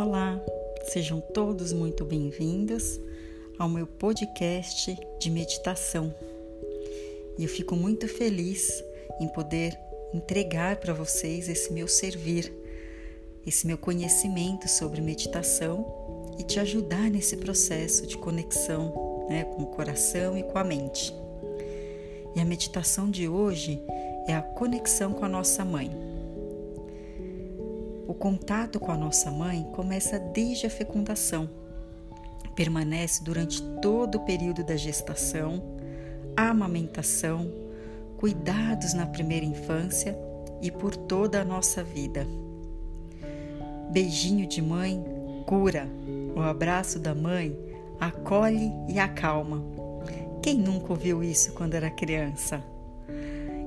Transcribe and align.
Olá, 0.00 0.40
sejam 0.92 1.20
todos 1.20 1.72
muito 1.72 2.04
bem-vindos 2.04 3.00
ao 3.58 3.68
meu 3.68 3.84
podcast 3.84 4.96
de 5.18 5.28
meditação. 5.28 6.14
E 7.36 7.42
eu 7.42 7.48
fico 7.48 7.74
muito 7.74 8.06
feliz 8.06 8.80
em 9.20 9.26
poder 9.26 9.76
entregar 10.14 10.76
para 10.76 10.94
vocês 10.94 11.48
esse 11.48 11.72
meu 11.72 11.88
servir, 11.88 12.52
esse 13.44 13.66
meu 13.66 13.76
conhecimento 13.76 14.68
sobre 14.68 15.00
meditação 15.00 15.84
e 16.38 16.44
te 16.44 16.60
ajudar 16.60 17.10
nesse 17.10 17.36
processo 17.36 18.06
de 18.06 18.16
conexão 18.16 19.26
né, 19.28 19.42
com 19.42 19.64
o 19.64 19.66
coração 19.66 20.38
e 20.38 20.44
com 20.44 20.58
a 20.58 20.62
mente. 20.62 21.12
E 22.36 22.40
a 22.40 22.44
meditação 22.44 23.10
de 23.10 23.26
hoje 23.26 23.82
é 24.28 24.36
a 24.36 24.42
conexão 24.42 25.12
com 25.12 25.24
a 25.24 25.28
nossa 25.28 25.64
mãe. 25.64 26.17
Contato 28.18 28.80
com 28.80 28.90
a 28.90 28.96
nossa 28.96 29.30
mãe 29.30 29.62
começa 29.72 30.18
desde 30.18 30.66
a 30.66 30.70
fecundação, 30.70 31.48
permanece 32.56 33.22
durante 33.22 33.62
todo 33.80 34.16
o 34.16 34.24
período 34.24 34.64
da 34.64 34.74
gestação, 34.74 35.62
amamentação, 36.36 37.48
cuidados 38.16 38.92
na 38.92 39.06
primeira 39.06 39.46
infância 39.46 40.18
e 40.60 40.68
por 40.68 40.96
toda 40.96 41.40
a 41.40 41.44
nossa 41.44 41.84
vida. 41.84 42.26
Beijinho 43.92 44.48
de 44.48 44.60
mãe 44.60 45.00
cura, 45.46 45.88
o 46.34 46.40
abraço 46.40 46.98
da 46.98 47.14
mãe 47.14 47.56
acolhe 48.00 48.72
e 48.88 48.98
acalma. 48.98 49.62
Quem 50.42 50.58
nunca 50.58 50.92
ouviu 50.92 51.22
isso 51.22 51.52
quando 51.52 51.74
era 51.74 51.88
criança? 51.88 52.62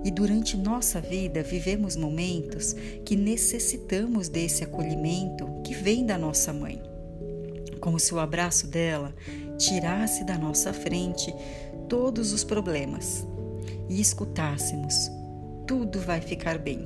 E 0.04 0.10
durante 0.10 0.58
nossa 0.58 1.00
vida 1.00 1.44
vivemos 1.44 1.96
momentos 1.96 2.76
que 3.06 3.16
necessitamos 3.16 4.30
desse 4.30 4.64
acolhimento 4.64 5.48
que 5.64 5.74
vem 5.74 6.06
da 6.06 6.18
nossa 6.18 6.52
mãe. 6.52 6.82
Como 7.80 8.00
se 8.00 8.14
o 8.14 8.20
abraço 8.20 8.68
dela 8.68 9.14
tirasse 9.58 10.24
da 10.24 10.38
nossa 10.38 10.74
frente 10.74 11.34
todos 11.88 12.32
os 12.32 12.44
problemas 12.44 13.28
e 13.90 14.00
escutássemos: 14.02 15.12
tudo 15.68 16.00
vai 16.00 16.22
ficar 16.22 16.58
bem. 16.58 16.86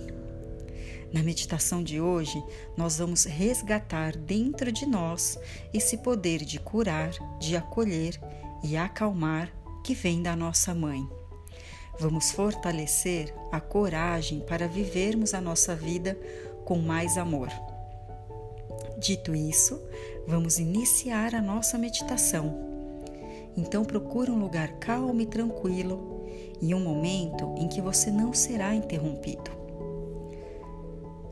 Na 1.14 1.24
meditação 1.24 1.82
de 1.82 2.02
hoje, 2.02 2.44
nós 2.76 2.98
vamos 2.98 3.24
resgatar 3.24 4.18
dentro 4.18 4.72
de 4.72 4.86
nós 4.86 5.40
esse 5.74 5.98
poder 5.98 6.44
de 6.44 6.60
curar, 6.60 7.12
de 7.40 7.56
acolher 7.56 8.20
e 8.64 8.76
acalmar 8.76 9.50
que 9.84 9.94
vem 9.94 10.22
da 10.22 10.36
nossa 10.36 10.74
mãe. 10.74 11.08
Vamos 11.98 12.32
fortalecer 12.32 13.34
a 13.52 13.62
coragem 13.62 14.42
para 14.42 14.68
vivermos 14.68 15.34
a 15.34 15.40
nossa 15.40 15.74
vida 15.76 16.18
com 16.66 16.78
mais 16.78 17.18
amor. 17.18 17.48
Dito 18.98 19.34
isso, 19.34 19.82
vamos 20.28 20.60
iniciar 20.60 21.34
a 21.34 21.42
nossa 21.42 21.78
meditação. 21.78 22.54
Então 23.56 23.86
procure 23.86 24.30
um 24.30 24.40
lugar 24.40 24.74
calmo 24.74 25.22
e 25.22 25.26
tranquilo 25.26 26.26
e 26.62 26.76
um 26.76 26.84
momento 26.84 27.56
em 27.58 27.70
que 27.70 27.82
você 27.82 28.12
não 28.12 28.34
será 28.34 28.76
interrompido. 28.76 29.52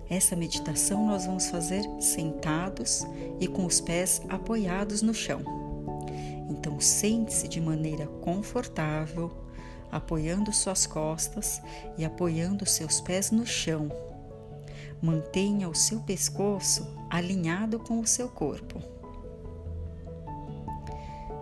Essa 0.09 0.36
meditação 0.36 1.08
nós 1.08 1.25
vamos 1.25 1.48
fazer 1.48 1.83
sentados 2.00 3.05
e 3.39 3.48
com 3.48 3.66
os 3.66 3.81
pés 3.81 4.22
apoiados 4.30 5.02
no 5.02 5.14
chão. 5.14 5.42
Então 6.50 6.80
sente-se 6.80 7.48
de 7.48 7.59
maneira 7.59 8.08
confortável 8.08 9.42
apoiando 9.94 10.52
suas 10.52 10.88
costas 10.88 11.61
e 11.97 12.03
apoiando 12.03 12.66
seus 12.66 12.99
pés 12.99 13.30
no 13.30 13.45
chão. 13.45 13.89
Mantenha 15.02 15.69
o 15.69 15.75
seu 15.75 15.99
pescoço 15.99 16.88
alinhado 17.09 17.80
com 17.80 17.99
o 17.99 18.08
seu 18.08 18.27
corpo. 18.27 18.81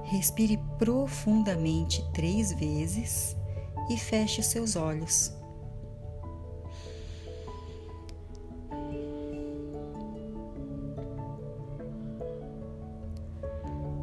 Respire 0.04 0.60
profundamente 0.78 2.04
três 2.14 2.52
vezes 2.52 3.38
e 3.90 3.98
feche 3.98 4.44
seus 4.44 4.76
olhos. 4.76 5.32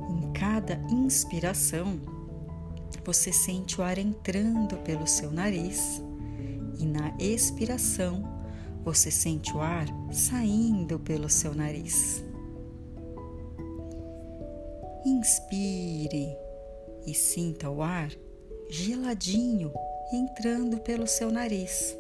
Em 0.08 0.32
cada 0.32 0.74
inspiração, 0.90 2.17
você 3.08 3.32
sente 3.32 3.80
o 3.80 3.82
ar 3.82 3.96
entrando 3.96 4.76
pelo 4.84 5.06
seu 5.06 5.30
nariz 5.30 6.02
e 6.78 6.84
na 6.84 7.16
expiração 7.18 8.22
você 8.84 9.10
sente 9.10 9.56
o 9.56 9.62
ar 9.62 9.86
saindo 10.12 10.98
pelo 11.00 11.26
seu 11.30 11.54
nariz. 11.54 12.22
Inspire 15.06 16.36
e 17.06 17.14
sinta 17.14 17.70
o 17.70 17.80
ar 17.82 18.12
geladinho 18.68 19.72
entrando 20.12 20.78
pelo 20.80 21.06
seu 21.06 21.30
nariz. 21.30 21.96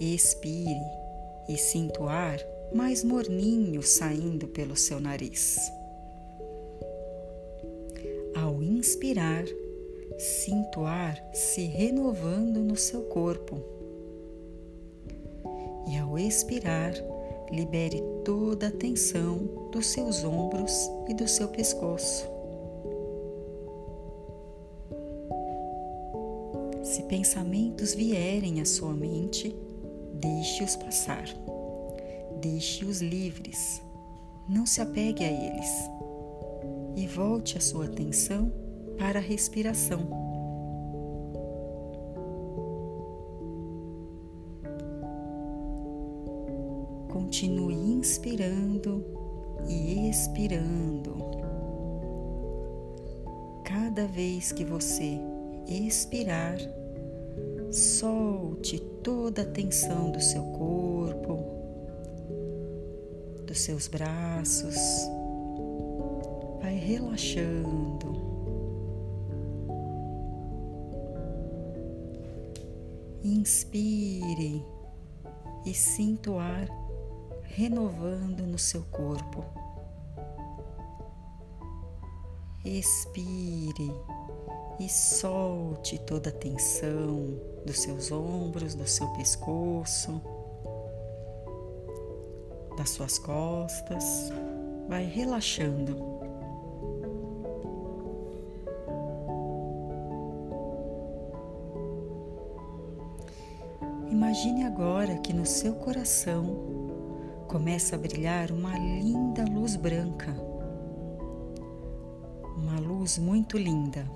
Expire 0.00 0.82
e 1.48 1.56
sinta 1.56 2.02
o 2.02 2.08
ar 2.08 2.40
mais 2.74 3.04
morninho 3.04 3.84
saindo 3.84 4.48
pelo 4.48 4.74
seu 4.74 4.98
nariz. 4.98 5.75
Ao 8.46 8.62
inspirar, 8.62 9.44
sinta 10.16 10.78
o 10.78 10.84
ar 10.86 11.20
se 11.34 11.62
renovando 11.62 12.62
no 12.62 12.76
seu 12.76 13.02
corpo. 13.02 13.58
E 15.88 15.98
ao 15.98 16.16
expirar, 16.16 16.94
libere 17.50 18.00
toda 18.24 18.68
a 18.68 18.70
tensão 18.70 19.68
dos 19.72 19.88
seus 19.88 20.22
ombros 20.22 20.88
e 21.08 21.14
do 21.14 21.26
seu 21.26 21.48
pescoço. 21.48 22.30
Se 26.84 27.02
pensamentos 27.02 27.94
vierem 27.94 28.60
à 28.60 28.64
sua 28.64 28.94
mente, 28.94 29.56
deixe-os 30.14 30.76
passar. 30.76 31.24
Deixe-os 32.40 33.02
livres. 33.02 33.82
Não 34.48 34.64
se 34.64 34.80
apegue 34.80 35.24
a 35.24 35.32
eles 35.32 35.96
e 36.96 37.06
volte 37.06 37.58
a 37.58 37.60
sua 37.60 37.84
atenção 37.84 38.50
para 38.98 39.18
a 39.18 39.22
respiração. 39.22 40.00
Continue 47.10 47.74
inspirando 47.74 49.04
e 49.68 50.08
expirando. 50.08 51.16
Cada 53.62 54.06
vez 54.06 54.52
que 54.52 54.64
você 54.64 55.20
expirar, 55.68 56.56
solte 57.70 58.78
toda 59.02 59.42
a 59.42 59.46
tensão 59.46 60.10
do 60.10 60.20
seu 60.20 60.42
corpo, 60.42 61.38
dos 63.44 63.60
seus 63.60 63.88
braços, 63.88 64.76
relaxando. 66.74 68.26
Inspire 73.22 74.64
e 75.64 75.74
sinta 75.74 76.30
o 76.30 76.38
ar 76.38 76.68
renovando 77.42 78.46
no 78.46 78.58
seu 78.58 78.82
corpo. 78.84 79.44
Expire 82.64 83.92
e 84.78 84.88
solte 84.88 85.98
toda 85.98 86.30
a 86.30 86.32
tensão 86.32 87.40
dos 87.64 87.80
seus 87.80 88.12
ombros, 88.12 88.74
do 88.74 88.86
seu 88.86 89.08
pescoço, 89.14 90.20
das 92.76 92.90
suas 92.90 93.18
costas. 93.18 94.30
Vai 94.88 95.04
relaxando. 95.04 96.15
Agora 104.76 105.16
que 105.16 105.32
no 105.32 105.46
seu 105.46 105.74
coração 105.76 106.44
começa 107.48 107.96
a 107.96 107.98
brilhar 107.98 108.52
uma 108.52 108.76
linda 108.76 109.42
luz 109.46 109.74
branca, 109.74 110.30
uma 112.58 112.78
luz 112.78 113.16
muito 113.16 113.56
linda. 113.56 114.06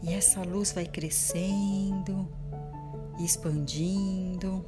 E 0.00 0.14
essa 0.14 0.42
luz 0.44 0.70
vai 0.70 0.86
crescendo, 0.86 2.28
expandindo 3.18 4.64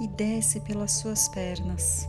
e 0.00 0.08
desce 0.08 0.58
pelas 0.60 0.92
suas 0.92 1.28
pernas. 1.28 2.08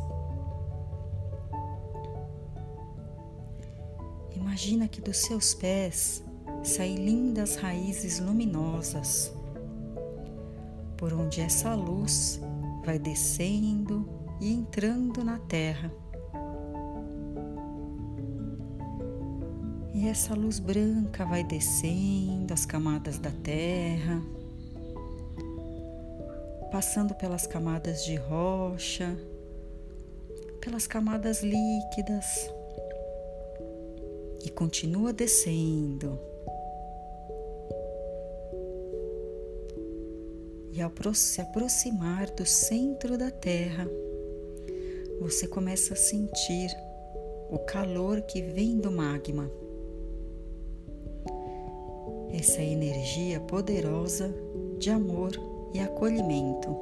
Imagina 4.33 4.87
que 4.87 5.01
dos 5.01 5.17
seus 5.17 5.53
pés 5.53 6.23
saem 6.63 6.95
lindas 6.95 7.57
raízes 7.57 8.19
luminosas. 8.19 9.31
por 11.03 11.11
onde 11.11 11.41
essa 11.41 11.75
luz 11.75 12.39
vai 12.85 12.97
descendo 12.97 14.07
e 14.39 14.53
entrando 14.53 15.21
na 15.21 15.37
Terra. 15.37 15.91
E 19.93 20.07
essa 20.07 20.33
luz 20.33 20.59
branca 20.59 21.25
vai 21.25 21.43
descendo 21.43 22.53
as 22.53 22.65
camadas 22.65 23.19
da 23.19 23.31
Terra, 23.31 24.21
passando 26.71 27.13
pelas 27.15 27.45
camadas 27.45 28.05
de 28.05 28.15
rocha, 28.15 29.13
pelas 30.61 30.87
camadas 30.87 31.43
líquidas 31.43 32.49
e 34.45 34.49
continua 34.49 35.11
descendo. 35.11 36.17
E 40.75 40.81
ao 40.81 40.91
se 41.13 41.39
aproximar 41.39 42.31
do 42.31 42.47
centro 42.47 43.15
da 43.15 43.29
Terra, 43.29 43.87
você 45.21 45.47
começa 45.47 45.93
a 45.93 45.95
sentir 45.95 46.75
o 47.51 47.59
calor 47.59 48.19
que 48.21 48.41
vem 48.41 48.79
do 48.79 48.91
magma. 48.91 49.51
Essa 52.33 52.59
energia 52.63 53.39
poderosa 53.39 54.33
de 54.79 54.89
amor 54.89 55.33
e 55.75 55.79
acolhimento. 55.79 56.75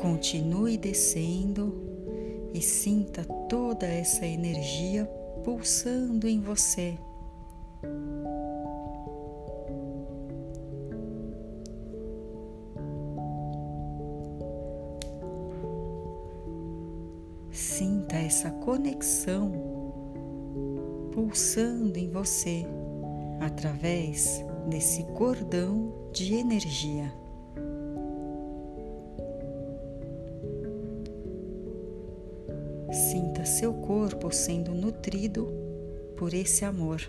Continue 0.00 0.76
descendo 0.76 1.74
e 2.54 2.62
sinta 2.62 3.24
toda 3.48 3.88
essa 3.88 4.24
energia 4.24 5.04
pulsando 5.42 6.28
em 6.28 6.40
você. 6.40 6.96
Pulsando 21.18 21.98
em 21.98 22.08
você 22.08 22.64
através 23.40 24.40
desse 24.68 25.02
cordão 25.14 25.92
de 26.12 26.32
energia. 26.34 27.12
Sinta 32.92 33.44
seu 33.44 33.74
corpo 33.74 34.30
sendo 34.32 34.72
nutrido 34.72 35.48
por 36.16 36.32
esse 36.32 36.64
amor. 36.64 37.00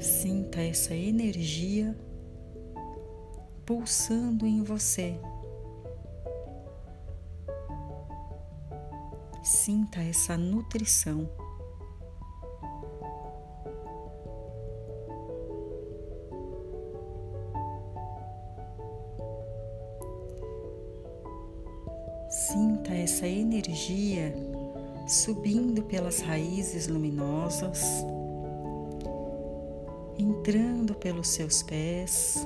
Sinta 0.00 0.60
essa 0.60 0.96
energia 0.96 1.96
pulsando 3.64 4.44
em 4.44 4.64
você. 4.64 5.16
Sinta 9.46 10.00
essa 10.00 10.36
nutrição. 10.36 11.30
Sinta 22.28 22.92
essa 22.92 23.28
energia 23.28 24.34
subindo 25.06 25.84
pelas 25.84 26.18
raízes 26.22 26.88
luminosas, 26.88 27.84
entrando 30.18 30.92
pelos 30.96 31.28
seus 31.28 31.62
pés 31.62 32.44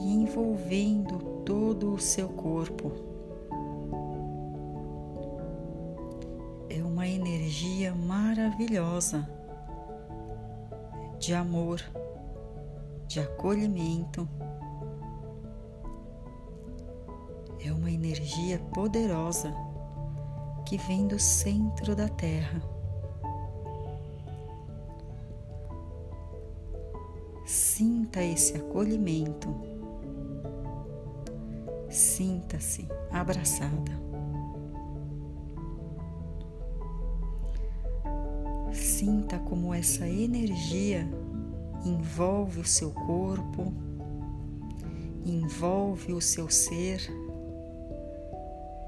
e 0.00 0.14
envolvendo 0.14 1.44
todo 1.44 1.94
o 1.94 2.00
seu 2.00 2.28
corpo. 2.28 3.09
Maravilhosa 8.60 9.26
de 11.18 11.32
amor, 11.32 11.80
de 13.06 13.20
acolhimento. 13.20 14.28
É 17.64 17.72
uma 17.72 17.90
energia 17.90 18.58
poderosa 18.74 19.54
que 20.66 20.76
vem 20.76 21.06
do 21.06 21.18
centro 21.18 21.96
da 21.96 22.08
Terra. 22.08 22.62
Sinta 27.46 28.22
esse 28.22 28.56
acolhimento 28.56 29.48
Sinta-se 31.88 32.86
abraçada. 33.10 34.09
Sinta 39.00 39.38
como 39.38 39.72
essa 39.72 40.06
energia 40.06 41.08
envolve 41.86 42.60
o 42.60 42.66
seu 42.66 42.92
corpo, 42.92 43.72
envolve 45.24 46.12
o 46.12 46.20
seu 46.20 46.50
ser, 46.50 47.00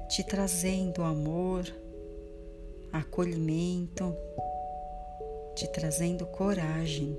te 0.07 0.23
trazendo 0.23 1.01
amor, 1.01 1.65
acolhimento, 2.91 4.15
te 5.55 5.67
trazendo 5.69 6.27
coragem. 6.27 7.17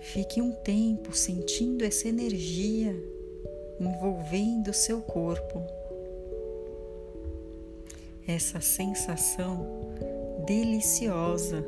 Fique 0.00 0.42
um 0.42 0.50
tempo 0.50 1.14
sentindo 1.14 1.84
essa 1.84 2.08
energia 2.08 3.11
envolvendo 3.82 4.72
seu 4.72 5.00
corpo. 5.00 5.62
Essa 8.26 8.60
sensação 8.60 9.66
deliciosa 10.46 11.64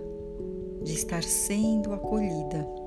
de 0.82 0.92
estar 0.94 1.22
sendo 1.22 1.92
acolhida. 1.92 2.83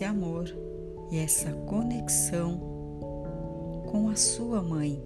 Esse 0.00 0.04
amor 0.06 0.46
e 1.10 1.18
essa 1.18 1.52
conexão 1.66 2.58
com 3.90 4.08
a 4.08 4.16
sua 4.16 4.62
mãe. 4.62 4.98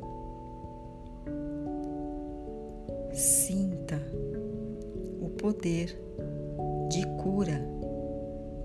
Sinta 3.12 4.00
o 5.20 5.30
poder 5.30 6.00
de 6.90 7.04
cura 7.20 7.60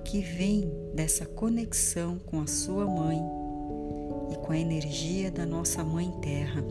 que 0.06 0.22
vem 0.22 0.72
dessa 0.94 1.26
conexão 1.26 2.20
com 2.20 2.42
a 2.42 2.48
sua 2.48 2.86
mãe 2.86 3.20
e 4.32 4.36
com 4.36 4.52
a 4.52 4.58
energia 4.58 5.32
da 5.32 5.48
nossa 5.48 5.84
Mãe 5.84 6.12
Terra. 6.22 6.64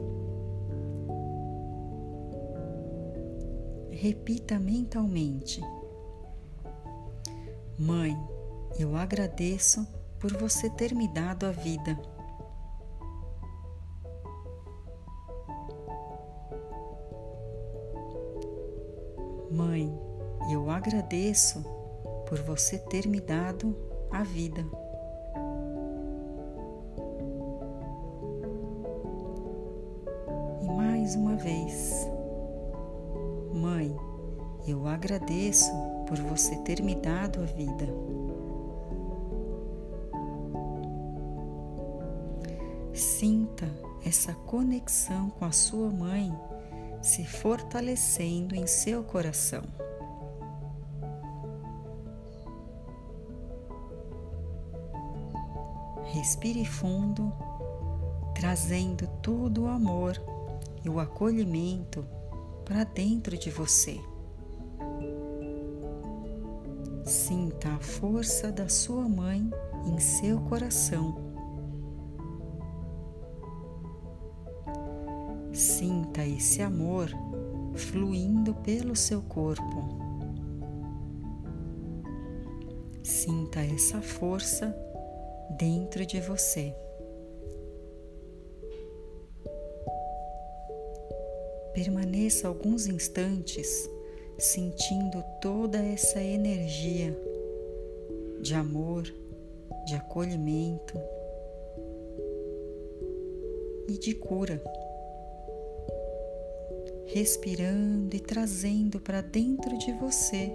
Repita 3.91 4.57
mentalmente 4.57 5.61
Mãe, 7.77 8.17
eu 8.77 8.97
agradeço 8.97 9.87
por 10.19 10.33
você 10.37 10.69
ter 10.69 10.95
me 10.95 11.07
dado 11.09 11.47
a 11.47 11.51
vida. 11.51 11.99
Mãe, 19.51 19.97
eu 20.51 20.69
agradeço 20.71 21.65
por 22.29 22.39
você 22.43 22.79
ter 22.79 23.07
me 23.07 23.21
dado 23.21 23.75
a 24.11 24.23
vida. 24.23 24.65
E 30.61 30.69
mais 30.69 31.15
uma 31.15 31.37
vez, 31.37 32.07
Mãe, 33.53 33.97
eu 34.67 34.87
agradeço 34.87 35.73
por 36.07 36.19
você 36.19 36.57
ter 36.57 36.83
me 36.83 36.95
dado 36.95 37.41
a 37.41 37.47
vida. 37.47 37.87
Sinta 42.99 43.73
essa 44.05 44.35
conexão 44.35 45.31
com 45.31 45.45
a 45.45 45.53
sua 45.53 45.89
mãe 45.89 46.37
se 47.01 47.25
fortalecendo 47.25 48.57
em 48.57 48.67
seu 48.67 49.05
coração. 49.05 49.63
Respire 56.07 56.65
fundo, 56.65 57.33
trazendo 58.35 59.07
todo 59.23 59.63
o 59.63 59.69
amor 59.69 60.21
e 60.85 60.89
o 60.89 60.99
acolhimento 60.99 62.05
para 62.65 62.83
dentro 62.83 63.39
de 63.39 63.49
você. 63.49 64.01
Sinta 67.05 67.69
a 67.69 67.79
força 67.79 68.51
da 68.51 68.69
sua 68.69 69.09
mãe 69.09 69.49
em 69.87 70.01
seu 70.01 70.41
coração. 70.41 71.28
Sinta 76.19 76.37
esse 76.37 76.63
amor 76.63 77.09
fluindo 77.77 78.53
pelo 78.53 78.97
seu 78.97 79.23
corpo. 79.23 79.63
Sinta 83.05 83.61
essa 83.61 84.03
força 84.03 84.75
dentro 85.57 86.05
de 86.05 86.21
você. 86.21 86.75
Permaneça 91.73 92.49
alguns 92.49 92.89
instantes 92.89 93.89
sentindo 94.37 95.23
toda 95.41 95.79
essa 95.79 96.21
energia 96.21 97.17
de 98.43 98.55
amor, 98.55 99.05
de 99.87 99.95
acolhimento 99.95 100.99
e 103.89 103.97
de 103.97 104.17
cura. 104.17 104.61
Respirando 107.09 108.15
e 108.15 108.21
trazendo 108.21 109.01
para 109.01 109.21
dentro 109.21 109.77
de 109.79 109.93
você 109.93 110.53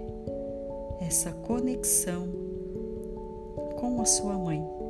essa 1.00 1.32
conexão 1.32 2.28
com 3.76 4.00
a 4.00 4.04
sua 4.04 4.38
mãe. 4.38 4.83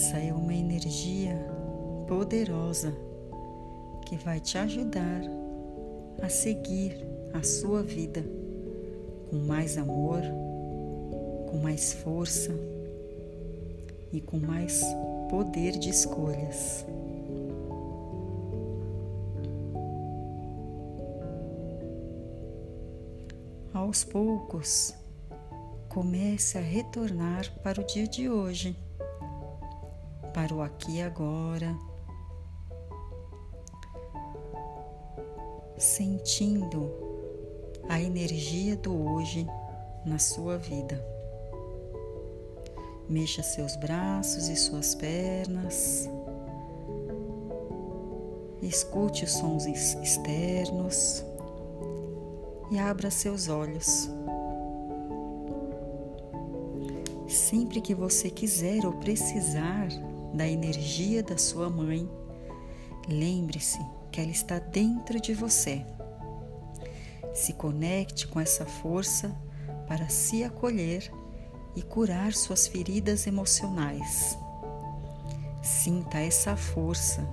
Essa 0.00 0.16
é 0.16 0.32
uma 0.32 0.54
energia 0.54 1.36
poderosa 2.08 2.90
que 4.06 4.16
vai 4.16 4.40
te 4.40 4.56
ajudar 4.56 5.20
a 6.22 6.28
seguir 6.30 6.96
a 7.34 7.42
sua 7.42 7.82
vida 7.82 8.24
com 9.28 9.36
mais 9.36 9.76
amor, 9.76 10.22
com 11.50 11.58
mais 11.58 11.92
força 11.92 12.50
e 14.10 14.22
com 14.22 14.38
mais 14.38 14.82
poder 15.28 15.72
de 15.72 15.90
escolhas. 15.90 16.86
Aos 23.74 24.02
poucos, 24.02 24.94
comece 25.90 26.56
a 26.56 26.62
retornar 26.62 27.52
para 27.62 27.82
o 27.82 27.84
dia 27.84 28.08
de 28.08 28.30
hoje 28.30 28.74
para 30.30 30.54
o 30.54 30.62
aqui 30.62 30.96
e 30.96 31.02
agora, 31.02 31.76
sentindo 35.76 36.90
a 37.88 38.00
energia 38.00 38.76
do 38.76 38.94
hoje 38.94 39.46
na 40.04 40.18
sua 40.18 40.56
vida. 40.56 41.04
Mexa 43.08 43.42
seus 43.42 43.74
braços 43.76 44.48
e 44.48 44.56
suas 44.56 44.94
pernas. 44.94 46.08
Escute 48.62 49.24
os 49.24 49.32
sons 49.32 49.64
externos 49.66 51.24
e 52.70 52.78
abra 52.78 53.10
seus 53.10 53.48
olhos. 53.48 54.08
Sempre 57.26 57.80
que 57.80 57.94
você 57.94 58.30
quiser 58.30 58.84
ou 58.84 58.92
precisar, 58.92 59.88
da 60.34 60.46
energia 60.46 61.22
da 61.22 61.36
sua 61.36 61.68
mãe, 61.68 62.08
lembre-se 63.08 63.80
que 64.10 64.20
ela 64.20 64.30
está 64.30 64.58
dentro 64.58 65.20
de 65.20 65.34
você. 65.34 65.84
Se 67.34 67.52
conecte 67.52 68.26
com 68.26 68.40
essa 68.40 68.64
força 68.66 69.34
para 69.86 70.08
se 70.08 70.44
acolher 70.44 71.10
e 71.76 71.82
curar 71.82 72.32
suas 72.32 72.66
feridas 72.66 73.26
emocionais. 73.26 74.36
Sinta 75.62 76.18
essa 76.18 76.56
força 76.56 77.26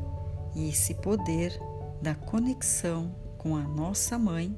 e 0.56 0.70
esse 0.70 0.94
poder 0.96 1.60
da 2.02 2.14
conexão 2.14 3.16
com 3.38 3.56
a 3.56 3.62
nossa 3.62 4.18
mãe 4.18 4.56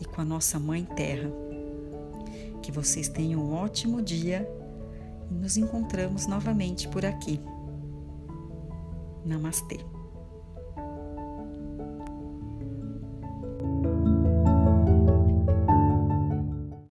e 0.00 0.04
com 0.04 0.20
a 0.20 0.24
nossa 0.24 0.58
mãe 0.58 0.84
terra. 0.84 1.30
Que 2.62 2.72
vocês 2.72 3.08
tenham 3.08 3.40
um 3.40 3.54
ótimo 3.54 4.00
dia 4.00 4.48
e 5.30 5.34
nos 5.34 5.56
encontramos 5.56 6.26
novamente 6.26 6.88
por 6.88 7.04
aqui. 7.04 7.40
Namastê. 9.24 9.78